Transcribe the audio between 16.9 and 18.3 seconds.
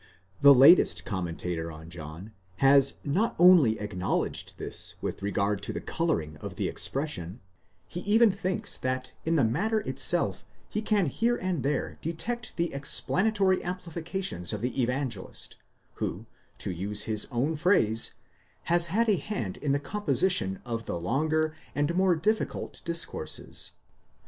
his own phrase,